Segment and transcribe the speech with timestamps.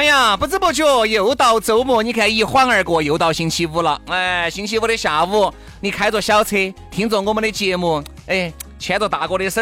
[0.00, 4.00] 哎呀，不知不觉又到周末，你看一晃而过，又到星期五了。
[4.06, 6.56] 哎，星期五的下午，你开着小车，
[6.90, 9.60] 听着我们的节目，哎，牵着大哥的手，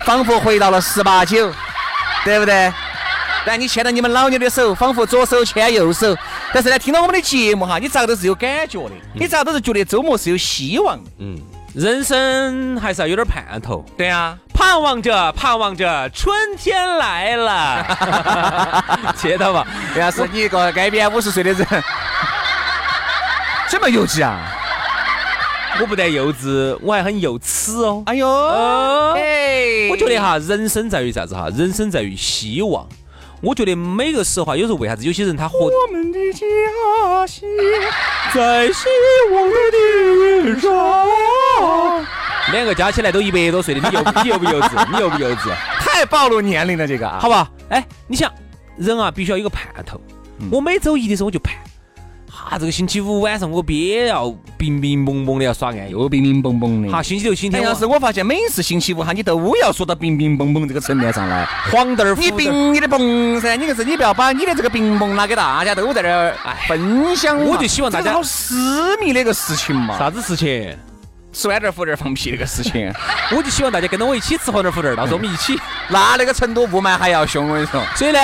[0.00, 1.52] 仿佛回到了十八九，
[2.24, 2.72] 对不对？
[3.44, 6.16] 但你牵着你们老妞的手，仿佛左手牵右手。
[6.54, 11.10] 但是呢，听到我们的节目哈，你咋都是有感觉的，你咋都是觉得周末是有希望的。
[11.18, 11.38] 嗯，
[11.76, 13.84] 人生还是要有点盼头。
[13.98, 17.84] 对啊，盼望着，盼望着，春天来了，
[19.14, 19.66] 接到吧？
[19.94, 21.66] 要是你一个街边五十岁的人，
[23.68, 24.40] 这么幼稚啊？
[25.78, 28.02] 我不但幼稚，我还很幼齿哦。
[28.06, 28.26] 哎呦，
[29.14, 31.50] 哎，我觉得哈，人生在于啥子哈？
[31.54, 32.88] 人生在于希望。
[33.42, 35.66] 我觉得每个时候哈，有时候为啥子有些人他活？
[35.66, 36.46] 我们的家
[37.26, 37.48] 乡
[38.34, 38.88] 在希
[39.32, 40.72] 望的地上。
[42.52, 44.92] 两个加起来都一百多岁的，你幼 你幼不幼稚？
[44.92, 45.50] 你幼不幼稚？
[45.80, 47.50] 太暴露年龄了，这个啊，好吧？
[47.68, 48.32] 哎，你想，
[48.78, 50.00] 人啊，必须要有个盼头。
[50.50, 51.54] 我每周一的时候我就盼，
[52.48, 56.92] 哈，这个星期五晚上我憋要冰冰蒙蒙的要耍暗，又冰冰蒙蒙的。
[56.92, 66.36] 好，星期六、星期天，要是我发现每次星期五哈，你都要说到冰冰蒙蒙这个层面上来，黄豆儿，你冰你的蹦噻，你可是你不要把你的这个冰嘣拿给大家都在这儿
[66.68, 67.36] 分享。
[67.36, 69.98] 我就希望大家好私密的一个事情嘛。
[69.98, 70.72] 啥子事情？
[71.32, 72.90] 吃豌豆腐儿放屁那个事情，
[73.36, 75.58] 我就希望大家跟着我一起吃黄豆腐儿，到时候我们一起。
[75.90, 77.82] 那那个成都雾霾还要凶，我跟你说。
[77.94, 78.18] 所以呢，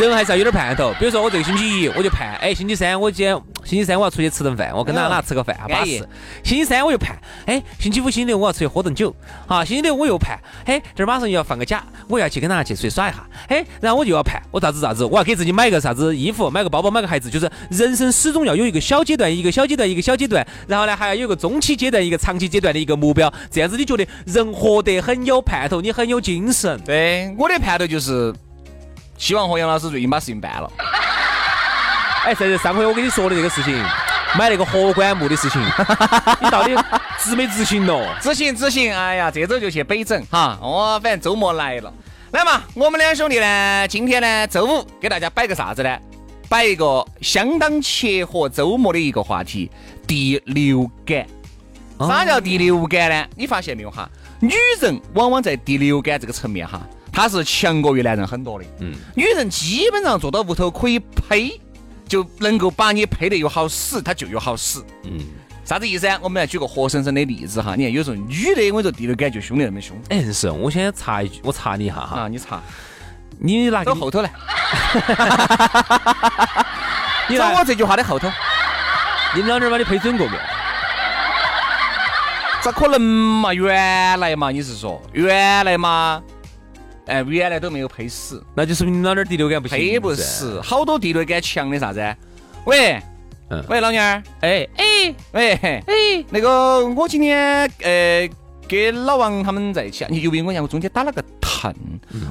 [0.00, 0.92] 人还是要有点盼头。
[0.98, 5.98] 比如说我这个星期一我就盼，哎，星期三我今天星期三我要出去吃顿饭，我跟哪哪吃个饭，巴适。
[6.44, 9.12] 星期三我又盼，哎，星期五、星期六我要出去喝顿酒，
[9.44, 23.32] 好，星期六我又盼，哎，这儿马上又要放个假，我要去跟哪去出去耍一下，哎，然后我就要盼，我咋子咋子，我要给自己买个啥子衣服，买个包包，买个鞋子，就是人生始终要有一个小阶段，一个小阶段，一个小阶段，然后呢还要有个中期阶段，一个长期阶段的一个目标。
[23.50, 26.80] 这样子你觉得人活得很有盼头，你很有精神。
[26.84, 28.32] 对，我的盼头就是
[29.18, 30.70] 希望和杨老师最近把事情办了。
[32.26, 33.72] 哎，在上回我跟你说的这个事情，
[34.36, 35.62] 买那个活棺木的事情，
[36.40, 36.74] 你到底
[37.20, 38.04] 执没执行咯？
[38.20, 38.92] 执行执行。
[38.92, 40.58] 哎呀，这周就去北整哈。
[40.60, 41.92] 哦，反正周末来了。
[42.32, 45.98] 来嘛，我们两兄弟呢，今天呢周五给大家摆个啥子呢？
[46.48, 49.70] 摆一个相当切合周末的一个话题——
[50.04, 51.24] 第六感。
[52.00, 53.24] 啥叫第六感呢？
[53.36, 54.10] 你发现没有哈？
[54.40, 56.80] 女人往往在第六感这个层面哈，
[57.12, 58.64] 她是强过于男人很多的。
[58.80, 61.60] 嗯，女人基本上坐到屋头可以呸，
[62.08, 64.80] 就能够把你配得又好使，他就有好使。
[65.04, 65.20] 嗯，
[65.64, 66.18] 啥子意思啊？
[66.22, 67.74] 我们来举个活生生的例子哈。
[67.76, 69.96] 你看，有时候女的，我说第六感就凶得那么凶。
[70.08, 72.20] 哎，是我先查一句，我查你一下哈。
[72.20, 72.60] 啊，你查，
[73.38, 74.30] 你拿到后头来。
[77.28, 78.30] 你找我这句话的后头。
[79.34, 80.40] 你们老娘把你配准过没有？
[82.62, 83.52] 咋可能嘛？
[83.52, 86.22] 原来嘛，你是说原来嘛？
[87.06, 89.78] 哎，原来都没有配死，那就是你老点第六感不行。
[89.78, 92.16] 配不死，好多第六感强的啥子？
[92.64, 93.00] 喂，
[93.50, 98.28] 嗯，喂，老娘儿，哎哎，喂，哎，那个我今天呃
[98.68, 101.72] 跟老王他们在一起啊，你有没有我讲我中间打了个疼？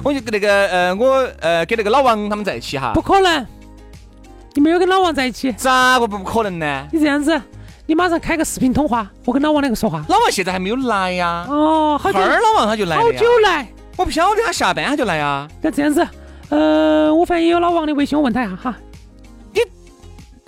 [0.04, 2.92] 我就跟那个呃我呃跟那个老王他们在一起哈？
[2.94, 3.46] 不可能，
[4.54, 5.50] 你没有跟老王在一起？
[5.52, 6.86] 咋个不可能呢？
[6.92, 7.40] 你这样子。
[7.88, 10.04] 你马上开个视频通话，我跟老王两个说话。
[10.08, 11.46] 老王现在还没有来呀。
[11.48, 12.18] 哦，好久。
[12.18, 13.68] 老王他就来好久来。
[13.96, 15.48] 我不晓得他下班他就来啊。
[15.62, 16.06] 那这样子，
[16.50, 18.74] 呃，我反正也有老王的微信，我问他一下哈。
[19.52, 19.60] 你，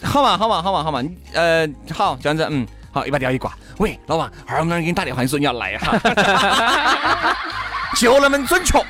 [0.07, 1.03] 好嘛好嘛好嘛好嘛，
[1.33, 3.53] 呃，好这样子，嗯，好，一把电话一挂。
[3.79, 7.37] 喂，老王，二我给你打电话，你说你要来哈。
[7.97, 8.85] 就那么准确，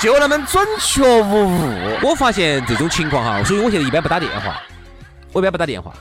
[0.00, 1.98] 就那么准确无误。
[2.02, 4.60] 我发现这种情况哈，所以我现在一般不打电话，
[5.32, 5.92] 我一般不打电话。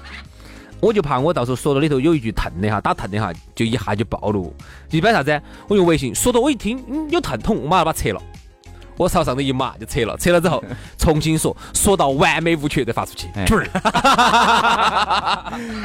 [0.86, 4.56] 我就怕我到时候说到里头有一句疼的哈，打疼的哈，就一下就暴露。
[4.92, 5.42] 一般啥子？
[5.68, 8.22] 我用微信说到我一听，嗯，有疼痛，我马上把它撤了。
[8.96, 10.64] 我朝上头一码就撤了，撤了之后
[11.00, 13.28] 重新说，说到完美无缺再发出去。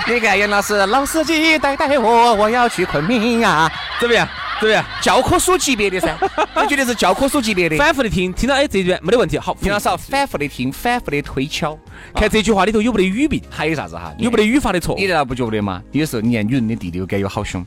[0.06, 4.28] 你看杨老师，老司机带带我，我要去昆明呀， 怎么样？
[4.60, 4.84] 对不对？
[5.00, 6.14] 教科书级别的噻，
[6.54, 7.76] 这绝对是教科书级别的。
[7.78, 11.76] 反复的听，听到哎这一段没得问题，好，听到少，反复的听，反复的推敲，
[12.14, 14.12] 看这句话里头有没得语病，还有啥子哈？
[14.18, 14.94] 有没得语法的错？
[14.96, 15.82] 你难道不觉得吗？
[15.92, 17.66] 有时候你看女人的第六感有好凶。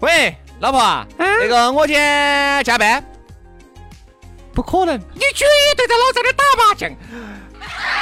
[0.00, 3.02] 喂，老婆啊，那个我今天加班。
[4.54, 5.46] 不可能，你绝
[5.76, 6.90] 对在老在那儿打麻将，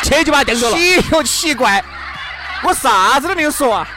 [0.03, 0.77] 去就把他盯着了。
[0.77, 1.85] 奇又奇怪，
[2.65, 3.89] 我啥子都没有说啊，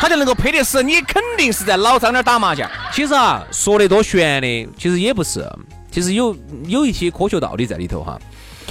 [0.00, 2.68] 他就能够配得死，你肯定是在老张那儿打麻将。
[2.90, 5.46] 其实啊，说得多玄的，其实也不是，
[5.90, 6.34] 其实有
[6.66, 8.18] 有一些科学道理在里头哈。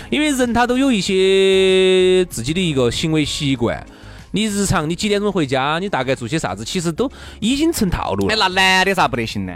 [0.09, 3.85] 因为人他都有一些自己的一个行为习惯，
[4.31, 7.07] 你日常你几点钟回家，你大概做些啥子，其实都
[7.39, 8.33] 已经成套路了。
[8.33, 9.53] 哎，那男的咋不得行呢？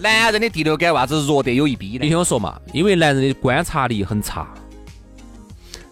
[0.00, 2.00] 男人的第六感为啥子弱得有一逼呢？
[2.02, 4.46] 你听我说嘛，因为男人的观察力很差。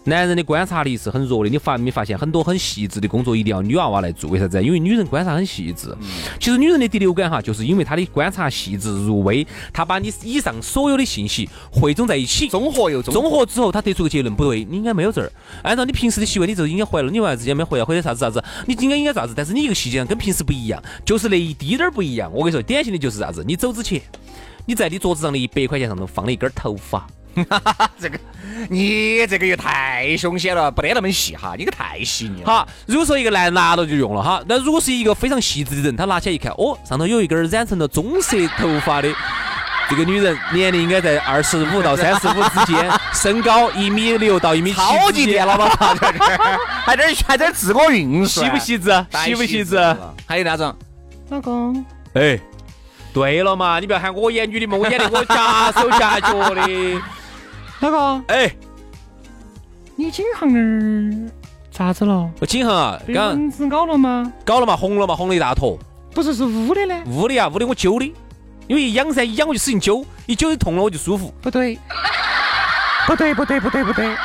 [0.05, 4.29] 男人的观察力是很弱的，你发没发现很多很细致的工作一定要女娃娃来做？
[4.29, 4.61] 为啥子？
[4.61, 5.95] 因为女人观察很细致。
[6.39, 15.31] 其实女人的第六感哈，就是因为她的观察细致入微，她把你以上所有的信息汇总在一起，综合又综合之后，她得出个结论，不对，你应该没有这儿。
[15.61, 17.85] 按照你平时的习惯，你就应该回来了，你为啥子今天没回来？
[17.85, 18.43] 或者啥子啥子？
[18.67, 19.33] 你应该应该啥子？
[19.35, 22.29] 但是你一个细节上跟平时不一样，就是那一滴点儿不一样。
[22.33, 23.41] 我跟你说，典型的就是啥子？
[23.47, 24.01] 你走之前，
[24.65, 27.07] 你在你桌子上的一百块钱上头放了一根头发。
[27.99, 28.19] 这个，
[28.69, 32.45] 你这个又太凶险了，不得那么细哈，你个太细腻了。
[32.45, 39.09] 好，如果说一个男人拿到就用了哈，那如果是一个非常细致的人，他拿起来一看，哦，上头有一根染成了棕色头发的
[39.89, 45.95] 这个女人，年龄应该在二十五到三十五之间，身高一米六到一米七，超级电脑吧，
[46.85, 49.05] 还在还在自我运算，细不细致？
[49.25, 49.77] 细不细致？
[50.27, 50.75] 还有那种，
[51.29, 51.83] 老公，
[52.13, 52.39] 哎，
[53.11, 56.61] 对了嘛，你不要喊我演女的嘛，我演的我夹手夹脚的。
[57.83, 58.49] 老公，哎，
[59.97, 61.31] 你颈项那儿
[61.69, 62.31] 咋子了？
[62.39, 64.31] 我颈项啊，刚蚊子咬了吗？
[64.45, 65.77] 搞了嘛，红了嘛，红了一大坨。
[66.13, 67.03] 不是，是捂的呢。
[67.07, 68.05] 捂的呀，捂的我揪的，
[68.67, 71.33] 因为一痒噻，一痒我就使劲揪，一揪就痛了，我就舒服。
[71.41, 71.77] 不对，
[73.05, 74.15] 不对，不对，不对，不对。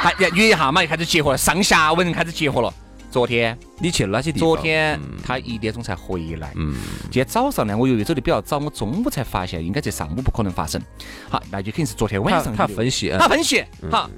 [0.00, 2.72] 还约一下嘛，就开始结合了，上下文开始结合了。
[3.10, 4.48] 昨天你去了哪些地方？
[4.48, 6.52] 昨天他一点钟才回来。
[6.56, 6.74] 嗯，
[7.04, 10.80] 今天早上呢，我由于走的比较早，我中午才发现，应该在上午不可能发生。
[11.28, 13.64] 好，那就肯定是昨天晚上他分析，他分析。
[13.90, 14.10] 好，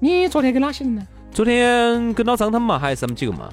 [0.00, 1.06] 你昨天跟哪些人呢？
[1.30, 3.48] 昨天跟老张他们嘛，还是他们几个嘛？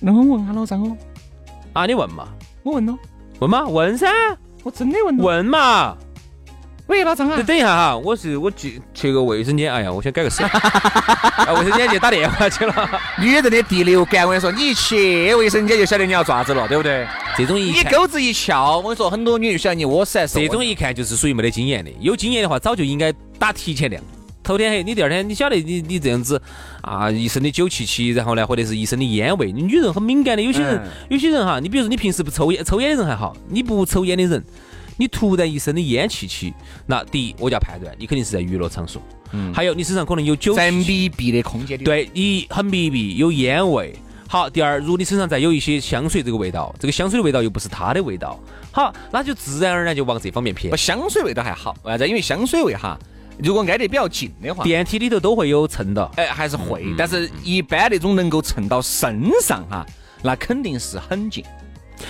[0.00, 0.96] 那我问下老张哦。
[1.72, 2.28] 啊，你问嘛？
[2.62, 2.98] 我问喽。
[3.38, 3.64] 问嘛？
[3.66, 4.08] 问噻。
[4.64, 5.16] 我真的问。
[5.18, 5.96] 问嘛？
[6.86, 7.42] 喂，老张啊！
[7.42, 10.48] 等一下哈，我是我去去个卫生间，哎呀，我先改个声。
[10.48, 13.00] 卫生间去打电话 去了。
[13.20, 17.04] 女人的第六感，我跟你说，你一去卫生间就晓得你要爪子了，对不对？
[17.36, 24.00] 这种一你钩子一翘，我跟你说，很多女人就晓得你窝死还是这种一看就是属于没得经验的，有经验的话早就应该打提前量。
[24.44, 26.40] 头天黑，你第二天你晓得你你这样子
[26.82, 30.42] 啊，一身的酒气气，然后呢，或者是一身的烟味，女人很敏感的。
[30.42, 34.44] 有些人有些人哈，你比如说你平时不抽烟，抽烟的人还好，你不抽烟的人。
[34.96, 36.52] 你突然一身的烟气气，
[36.86, 39.02] 那第一我就要判断你肯定是在娱乐场所，
[39.32, 43.94] 嗯，还有你身上可能有酒在密闭的空间里，对你很密闭，有烟味。
[44.28, 48.40] 好，第二，如果你身上再有一些香水这个味道，这个香水的味道又不是他的味道，
[48.72, 50.76] 好，那就自然而然就往这方面偏。
[50.76, 52.08] 香水味道还好，为啥子？
[52.08, 52.98] 因为香水味哈，
[53.38, 59.86] 如果挨得比较近的话，电梯里头都会有蹭到，哎，还是会，但是一般那种能够蹭到身上哈，
[60.22, 61.44] 那肯定是很近。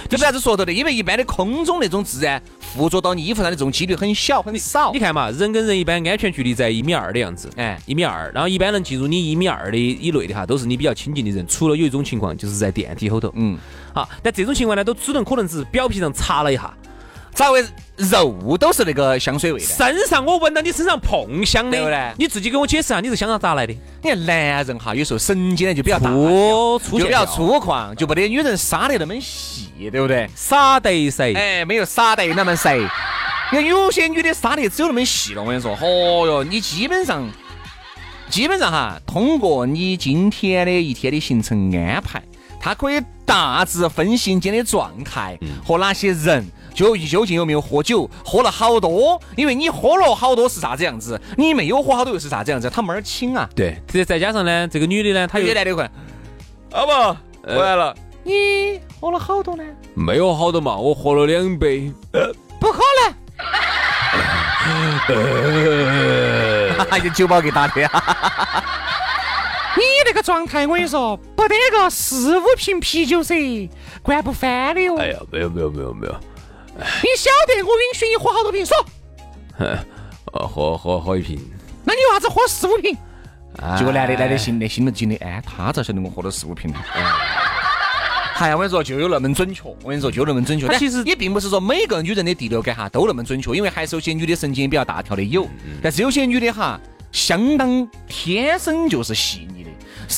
[0.09, 4.93] 这不啥子说头的，因为一般的空中那种自然附着到你衣服上的这种几率很小很少。
[4.93, 11.47] 你看嘛，人跟人一般安全距离在一米二的样子，哎，一米二，然后一般能进入你一米二的以内的哈，都是你比较亲近的人。
[11.47, 13.59] 除了有一种情况，就是在电梯后头，嗯，
[13.95, 16.73] 好，但这种情况呢，都只能可能只是表皮上擦了一下。
[17.37, 17.63] 咋会
[17.97, 19.67] 肉都是那个香水味的？
[19.67, 22.13] 身上我闻到你身上碰香的，对不对？
[22.17, 23.75] 你自己给我解释下，你是香肠咋来的？
[24.03, 30.27] 你看男人哈，有时候神经呢就比较大，粗就比较粗犷，就不得女人撒得那么细，对不对？
[30.35, 32.71] 撒得谁，哎，没有撒得那么细。
[33.53, 37.23] 你看有些女的撒得只有那么细了，我跟你说，哦哟，你基本上，
[38.31, 42.23] 基本上哈，通过你今天的一天的行程安排，
[42.59, 46.47] 她可以大致分析今天的状态和哪些人。
[46.77, 48.09] 就究竟有没有喝酒？
[48.23, 51.19] 喝了好多，因为你喝了好多是啥子样子？
[51.39, 52.69] 你没有喝好多又是啥子样子？
[52.69, 53.49] 他门儿清啊。
[53.57, 55.91] 对，再再加上呢，这个女的呢，她又来得快。
[56.73, 59.65] 阿伯回来了，你喝了好多呢？
[59.95, 61.91] 没有好多嘛，我喝了两杯。
[62.61, 63.15] 不可能！
[67.03, 67.81] 有酒保给打的。
[69.77, 73.71] 你那个状态，我跟你说，不得个四五瓶啤酒噻，
[74.03, 74.97] 灌不翻的哟。
[74.99, 76.15] 哎呀，没有没有没有没有。
[76.79, 78.65] 你晓得我允许你喝好多瓶？
[78.65, 78.77] 说，
[79.59, 79.79] 呃，
[80.47, 81.39] 喝喝喝一瓶。
[81.85, 82.97] 那你为啥子喝四五瓶？
[83.79, 86.79] 结果男的男的心的心里惊的，哎，他咋晓得我喝了四五瓶呢？
[88.39, 89.63] 哎呀，我跟你说，就有那么准确。
[89.83, 90.67] 我跟你说，就那么准确。
[90.67, 95.49] 但其实也并不是说每个女人的第六感哈都那么准确，因为还是有些女的神经比较大条的有，
[95.83, 96.79] 但是有些女的哈，
[97.13, 99.66] 相当天生就是细腻的。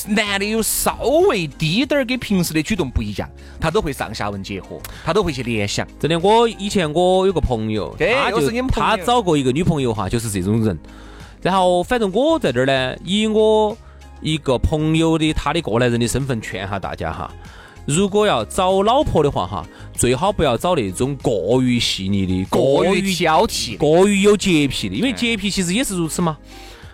[0.07, 3.29] 男的有稍微低点儿跟平时的举动不一样，
[3.59, 5.87] 他都会上下文结合，他都会去联想。
[5.99, 10.77] 真的，我以前我有个朋友，对他就是你们他找过一个女朋友哈，就是这种人。
[11.41, 13.77] 然后反正我在这儿呢，以我
[14.21, 17.31] 一个朋友的他的过来人的身份劝下大家哈，
[17.85, 26.37] 如果要找老婆的话哈，最好不要找那种过于细腻的、过于挑剔，过于有洁癖的，因为洁癖其实也是如此嘛。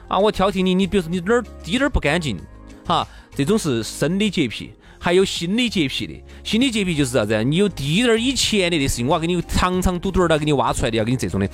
[0.08, 2.38] 啊，我挑剔你，你比如说你哪儿滴点儿不干净，
[2.86, 4.72] 哈，这种是生理洁癖。
[5.06, 7.44] 还有心理洁癖的，心理洁癖就是啥子？
[7.44, 11.48] 你有滴点儿以前的的事情，我要给你长长短短的给你挖出来的，要给你这种的。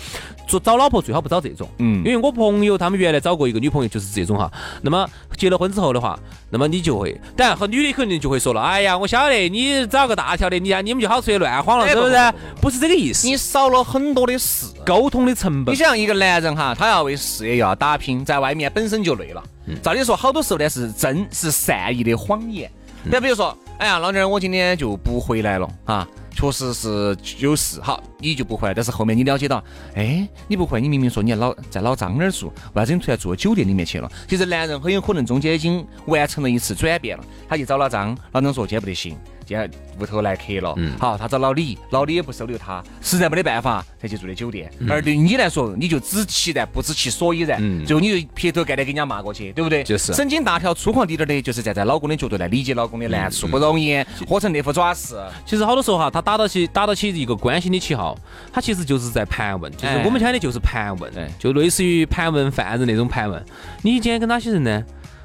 [0.48, 4.50] 做找老婆最好不找这种，嗯因为我朋友他们原来找过一个女朋友就是这种哈。
[4.81, 5.05] 那么
[5.36, 6.17] 结了婚之后的话，
[6.50, 12.34] 那么你就会，当然和女的肯定就会说了，哎呀，我晓得你找个大条的，你呀你们就好出去乱晃了，哎是不是？
[12.62, 14.67] 不是这个意思，你少了很多的事。
[14.86, 15.77] 沟通的成本你。
[15.77, 19.43] 想一个男人哈，他要为事业要打拼，在外面本身就累了。
[19.84, 22.72] 照理说，好多时候呢是真是善意的谎言。
[23.03, 28.74] 那比如说，哎呀，老娘我今天就不回来了啊，确实是有事，好，你就不回来。
[28.74, 29.63] 但是后面你了解到，
[29.96, 34.12] 哎，你不回来，你明明说你老在老张那儿住，为啥子你突然住酒店里面去了？
[34.27, 39.17] 其实男人很有可能中间已经完成了一次转变了，他去找老张，老张说今天不得行。
[39.51, 44.72] 今天屋头来客了，好，他找老李，老李也不收留他，实在没得办法才去住的酒店。
[44.89, 49.84] 而对你来说，你就知其然不知其所以然，嗯最后你就劈头盖脸给人家骂过去，对不对？
[49.84, 55.22] 就是神经大条、粗犷滴点儿的，就是站在老公的角度来理解老公的难处，不容易，活成那副爪式。
[55.46, 58.17] 其实好多时候哈，他打到起打到起一个关心的旗号，
[58.53, 63.46] 他其实就是在盘问，就是哎我们讲的就是盘问对，就类似于盘问犯人那种盘问。
[63.81, 64.81] 你今天跟哪些人呢？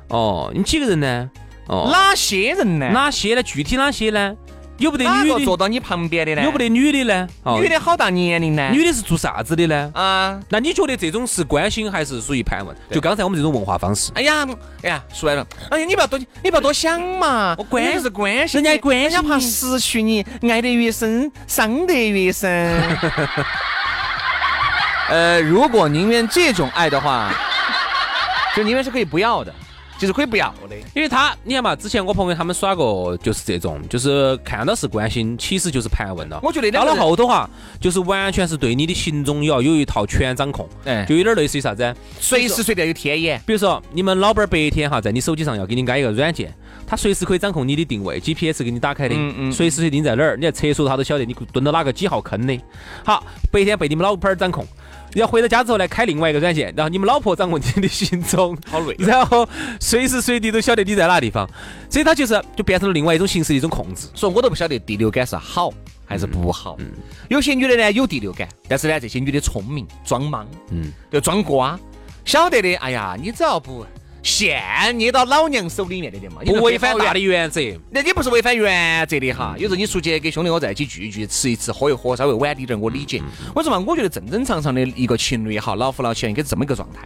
[0.09, 1.31] 哦，你几个人呢？
[1.69, 2.89] 哦，哪些人呢？
[2.93, 3.43] 哪些呢？
[3.43, 4.35] 具体哪些呢？
[4.79, 5.43] 有不得女的？
[5.43, 6.43] 坐到你旁边的呢？
[6.43, 7.27] 有不得女的呢？
[7.45, 8.69] 哦女的好大年龄呢？
[8.71, 9.91] 女的是做啥子的呢？
[9.95, 10.39] 啊。
[10.51, 12.77] 那你觉得这种是关心还是属于盘问？
[12.91, 14.13] 就刚才我们这种问话方式。
[14.15, 14.47] 哎呀，
[14.83, 17.55] 哎呀，说来了，哎呀，你不要多，你不要多想嘛。
[17.57, 22.79] 我关是关心你，人家关心人家怕失去你，爱得越深，伤得越深。
[25.09, 27.33] 呃，如果宁愿这种爱的话，
[28.55, 29.55] 就宁愿是可以不要的，
[29.99, 30.77] 就是可以不要的。
[30.95, 36.39] 因为他，你看嘛，之前我朋友他们耍过，就是这种，就是看到是关心，其实就是盘问了。
[36.43, 37.49] 我觉得到了后头哈，
[37.81, 41.95] 就是完全是对你的行踪要有一套全掌控，哎就有点类似于啥子？
[42.21, 43.41] 随时随地有天眼。
[43.47, 46.53] 比如说你们老板儿白天哈，在你手机上要给你安一个软件，
[46.87, 49.15] 他随时可以掌控你的定位，GPS 给你打开的，
[49.53, 52.59] 随时随地你在哪儿，你在厕所他都晓得你蹲到哪个几号坑的。
[53.05, 54.67] 好，白天被你们老板儿掌控。
[55.17, 59.49] 然后回到家之后呢，开另外一个软件，然后你们老婆掌握你的行踪，好累然后
[59.81, 61.49] 随时随地都晓得你在哪个地方，
[61.89, 64.09] 所以它就是就变成了另外一种形式的一种控制。
[64.15, 65.73] 所以我都不晓得第六感是好
[66.05, 66.77] 还是不好。
[67.29, 71.79] 有些女的呢有第六感，但是呢这些女的聪明装莽，嗯，就装瓜，
[72.25, 72.75] 晓得的。
[72.75, 73.87] 哎呀，你只要不
[74.27, 74.61] 线
[74.99, 79.55] 捏到老娘手里面的的嘛，你不违反大的原原则，那你不是违反原则的哈。
[79.57, 83.23] 有时候你出去跟兄弟伙在一起聚一聚，吃一吃，喝一喝，稍微晚滴点儿，我理解。
[83.55, 87.01] 我说嘛，我觉得正正常常的一个情侣也好，老夫老妻应该是这么一个状态。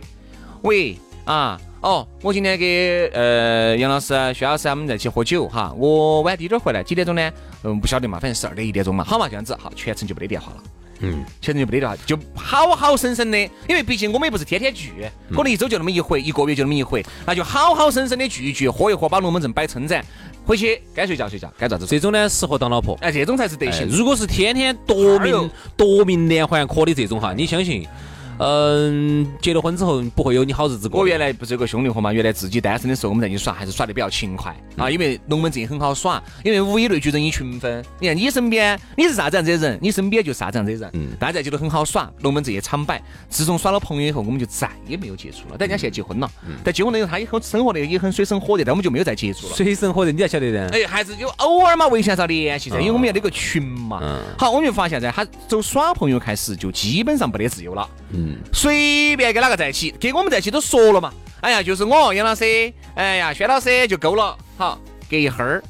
[0.63, 0.97] 喂
[1.27, 7.31] 啊，哦，我今天给呃杨老师、薛老师他们在一起喝酒哈，我晚滴点儿回来，几点钟呢？
[7.63, 9.05] 嗯，不晓得嘛，反正十二点一点钟嘛。
[9.05, 10.63] 好嘛，这样子好，全程就没得电话了。
[11.01, 13.39] 嗯，现在就没得电话，就好好生生的，
[13.69, 14.93] 因为毕竟我们也不是天天聚，
[15.31, 20.05] 可能一周就那么一回，一个月就那么一回，那就好好生生的聚一聚，喝一喝，把龙门阵摆撑展，
[20.45, 21.87] 回去该睡觉睡觉，该咋子。
[21.87, 22.99] 这种呢适合当老婆。
[23.01, 23.89] 哎，这种才是德哎行。
[23.89, 27.87] 如果是天天夺命夺命连环 call 的这种哈，你相信，
[28.43, 31.01] 嗯，结了婚之后不会有你好日子过。
[31.01, 37.85] 我原来不是有个兄弟伙嘛，原来自己单身的时候，我们在一起耍，还是耍得比较勤快啊，因为龙门阵也很好耍，因为物以类聚，人以群分。
[37.99, 43.03] 你看你身边你是啥子样子的人，你身边就啥子样子的人，大家在一起都很好耍，龙门阵也常摆。
[43.29, 45.57] 自从耍了朋友以后，我们就再也没有接触了。
[45.59, 46.31] 但人家现在结婚了，
[46.65, 49.55] 但结婚了以后他也很生活的也很水深火热，但我们就没有再接触了。
[49.55, 50.69] 水深火热，你才晓得的。
[50.71, 54.01] 哎，还是有偶尔嘛，微信上联系噻，因为我们要那个群嘛。
[54.03, 57.87] 嗯好，我们就发现噻，他走耍朋友开始就基本上没得自由了。
[58.13, 61.13] 嗯，随便跟哪个在一起，跟我们在一起都说了嘛。
[61.41, 62.45] 哎呀，就是我杨老师，
[62.95, 64.37] 哎呀，轩老师就够了。
[64.59, 64.79] 好，
[65.11, 65.63] 隔一会儿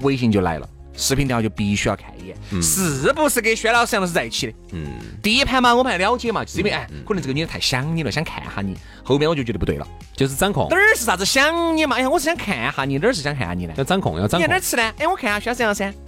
[0.00, 4.52] 微信就来了，视频电话就必须要看一眼，是不是跟轩老师杨老师在一起的？
[4.72, 4.86] 嗯，
[5.22, 8.76] 第一盘嘛，我们还了解嘛，就是因为哎，可能这个女的太想你了，想看下你。
[9.04, 11.96] 后面我就觉得不对了，就是掌控哪，儿是啥子想你嘛？
[11.96, 13.74] 哎呀，我是想看下你，哪儿是想看下你呢？
[13.76, 14.94] 要掌控，要掌控你在哪儿，吃呢？
[14.98, 15.98] 哎，我看下轩老师杨老师。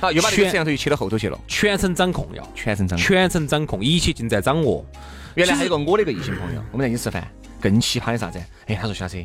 [0.00, 3.04] 好，又把这个全摄像头又切到后头去了，全程掌控要，全程掌控。
[3.04, 4.84] 全程掌控，一切尽在掌握。
[5.34, 7.26] 原来还有个我的一个异性朋友，我们在一起吃饭，
[7.60, 8.38] 更奇葩的啥子？
[8.66, 9.18] 哎，他说小车，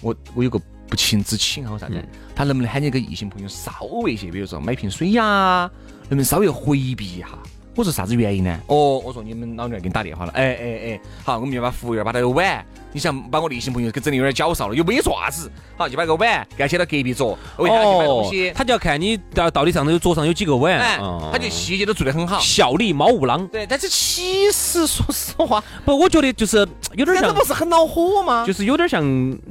[0.00, 1.94] 我我有个不情之请啊，或啥子，
[2.34, 5.70] 他能不能喊你个异性朋友稍微些，比如说买瓶水呀，
[6.02, 7.28] 能不能稍微回避一下？
[7.76, 8.58] 我说啥子原因呢？
[8.68, 20.98] 哦，我说你们老娘给你打电话了，哎哎哎，好，我们就把服务员把那个碗，你想把我的异性朋友给整的有点脚少了，又没做啥子，好，就把个碗给他写到隔壁桌，我下去买东西，他就要看你到到底上头有桌上有几个碗，哎，
[21.30, 23.46] 他就细节都做得很好，效力猫五郎。
[23.48, 28.42] 对，但是其实说实话，不，我觉得就是有点像，不是很恼火吗？
[28.46, 29.04] 就是有点像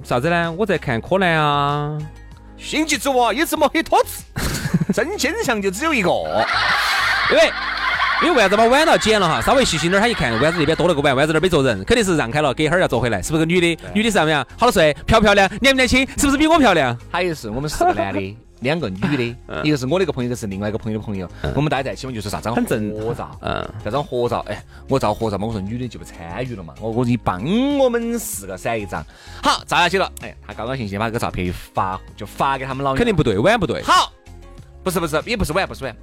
[0.04, 0.52] 啥子呢？
[0.58, 1.96] 我在看柯南啊，
[2.58, 4.24] 星际之王，一只摸黑托子，
[4.92, 6.10] 真真相就只有一个，
[7.32, 7.52] 因为。
[8.24, 9.42] 因为为啥子把碗道捡了哈？
[9.42, 13.78] 稍微细心点，他一看碗子那边多了个碗，碗子那儿没坐人，肯定是让开了，隔一会儿要坐回来，是不是个女的？
[13.94, 14.46] 女的是怎么样？
[14.58, 14.94] 好多岁？
[15.06, 15.50] 漂不漂亮？
[15.60, 16.08] 年不年轻？
[16.18, 16.98] 是不是比我漂亮？
[17.12, 21.30] 还有是我们四个男的， 两个女的，一个是我的一个朋友，一个是另外一个朋友的朋友。
[21.54, 27.44] 我们大家在一起嘛，就是啥张合照，嗯，这张合照，哎，我照合照嘛，我说女的就不参与了嘛，我我你帮
[27.78, 29.06] 我们四个闪一张，
[29.44, 33.84] 好，照下去了，哎，他高高兴兴把这个照片一发，就发给他们老肯定不对，碗不对。
[33.84, 34.12] 好，
[34.84, 35.96] 不是不是，也不是碗，不是碗。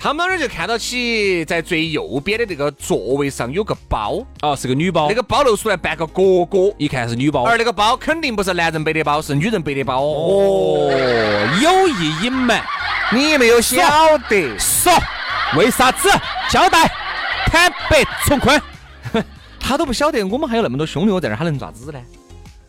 [0.00, 10.00] 他们那儿就看到起，在最右边的那个座位上有个包，啊，是个女包，那个包露出来半个角角，一看是女包，而那个包肯定不是男人背的包，是女人背的包。
[10.00, 10.88] 哦，
[11.60, 12.62] 有意隐瞒，
[13.12, 13.76] 你没有晓
[14.28, 14.56] 得？
[14.56, 14.92] 说
[15.56, 16.08] 为啥子？
[16.48, 16.88] 交代，
[17.46, 18.62] 坦白从宽。
[19.58, 21.98] 他都不晓得，我们还有那么多兄弟在那儿，他能咋子呢？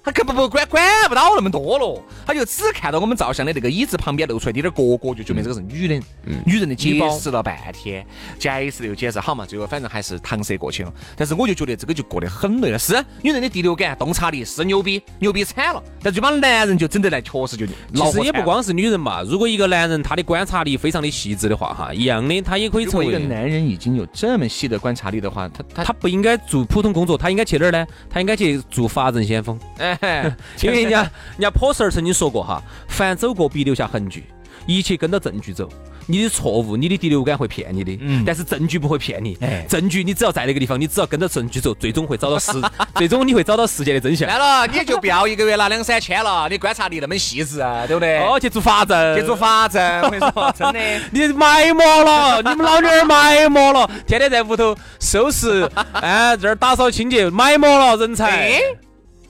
[0.04, 6.02] 他根本不管管不到那么多了，他就只看到我们照相的那个椅子旁边露出来点点角角，就觉得这个是女人。
[6.46, 8.06] 女人的解释了半天，
[8.38, 10.94] 解释又解释好嘛，最后反正还是搪塞过去了。
[11.16, 12.80] 但是我就觉得这个就过得很累了。
[12.80, 15.84] 是女人的第六感、洞察力是牛逼，牛逼惨了。
[16.02, 19.22] 但这帮男人就整得来，确实就其实也不光是女人嘛。
[19.24, 23.08] 如果一个男人他的观察力非常的细致的话，哈，一样的他也可以成为。
[23.08, 27.86] 一个男人已经有这么细的观察力的话，他他他不应该做普通工作，他应该去哪儿呢？
[28.10, 29.60] 他应该去做法证先锋。
[30.62, 34.24] 因为人家人家破事儿曾经说过哈，凡走过必留下痕迹，
[34.66, 35.70] 一切跟着证据走。
[36.12, 39.38] 你的错误，你的第六感会骗你的，嗯，但是证据不会骗你。
[39.42, 42.52] 哎，证据你只要在那个地方，你只要跟着证据走，最终会找到事，
[42.98, 44.28] 最终你会找到事件的真相。
[44.28, 48.18] 来了，你就不要一个月拿两三千了， 你观察力那么细致，啊对不对？
[48.18, 50.80] 哦，去做法证，去做法证，我跟你说，真的，
[51.12, 58.60] 你埋没了，你们老娘儿埋没了，天天在屋头收拾，哎，这儿打扫清洁，埋没了人才。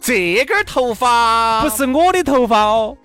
[0.02, 2.98] 这根头发不是我的头发哦，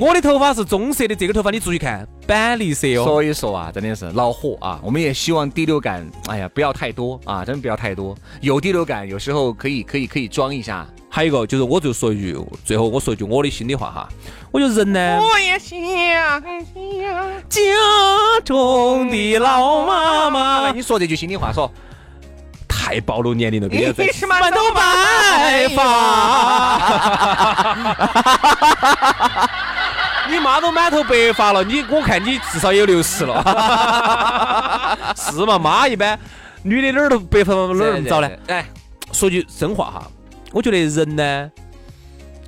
[0.00, 1.14] 我的头发是棕色的。
[1.14, 3.04] 这根头发你注意看，板栗色哦。
[3.04, 4.80] 所以说啊，真的是恼火啊！
[4.82, 8.16] 我们也希望第六感，哎呀，不要太多啊，真的不要太多。
[8.40, 10.86] 有第六感，有时候可以可以可以装一下。
[11.08, 14.08] 还有一个就是，我就说一句，最后我说一句我的心里话哈，
[14.50, 15.78] 我觉得人呢，我也想
[17.48, 17.60] 家
[18.44, 20.72] 中的老妈妈。
[20.72, 21.70] 你说这句心里话说。
[22.84, 25.86] 太暴露年龄了，别你 是满头白发，
[30.28, 35.56] 你妈都满头白发了，你我看你至少有六十了， 是嘛？
[35.60, 36.18] 妈一般
[36.64, 38.28] 女的哪儿都白发哪儿那么早呢？
[38.48, 38.66] 哎，
[39.12, 40.02] 说句真话哈，
[40.50, 41.48] 我觉得人呢，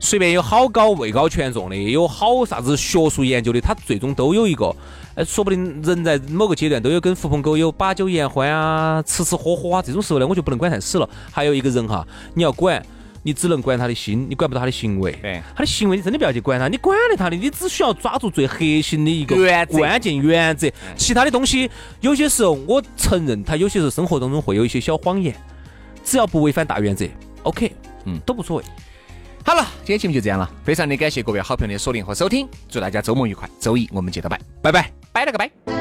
[0.01, 4.75] 随便有好高位高权重的，有好啥子学术研究的，他最终都有一个。
[5.15, 11.09] 哎，说不定人在某个阶段都有跟狐朋狗友把酒言欢啊，吃吃喝喝啊，这种时候呢，我就不能管太死了。
[11.31, 12.85] 还有一个人哈，你要管，
[13.23, 15.13] 你只能管他的心，你管不到他的行为。
[15.23, 20.69] 对，他的行为你真的不要去管他，你管了他的，你只需要抓住最核心的一个关键原则。
[20.97, 25.35] 其他的东西，有些时候我承认，他有些时候生活当中会有一些小谎言，
[26.05, 27.07] 只要不违反大原则
[27.45, 27.73] ，OK，
[28.07, 28.65] 嗯，都无所谓。
[29.47, 35.04] 好了，今天节目就这样了，非常的感谢各位好朋友的锁定和收听，祝大家周末愉快，周一我们接着拜，拜拜。
[35.15, 35.74] 拜了个拜。